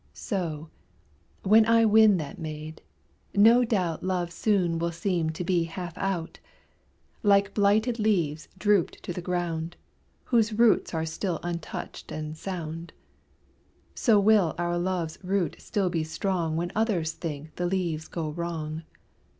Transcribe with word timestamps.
So, 0.15 0.71
when 1.43 1.63
I 1.67 1.85
win 1.85 2.17
that 2.17 2.39
maid, 2.39 2.81
no 3.35 3.63
doubt 3.63 4.01
Love 4.01 4.31
soon 4.31 4.79
will 4.79 4.91
seem 4.91 5.29
to 5.29 5.43
be 5.43 5.65
half 5.65 5.95
out; 5.95 6.39
Like 7.21 7.53
blighted 7.53 7.99
leaves 7.99 8.47
drooped 8.57 9.03
to 9.03 9.13
the 9.13 9.21
ground, 9.21 9.77
Whose 10.23 10.53
roots 10.53 10.95
are 10.95 11.05
still 11.05 11.39
untouched 11.43 12.11
and 12.11 12.35
sound, 12.35 12.93
So 13.93 14.19
will 14.19 14.55
our 14.57 14.79
love's 14.79 15.19
root 15.23 15.57
still 15.59 15.91
be 15.91 16.03
strong 16.03 16.55
When 16.57 16.71
others 16.73 17.11
think 17.11 17.55
the 17.57 17.67
leaves 17.67 18.07
go 18.07 18.29
wrong. 18.31 18.81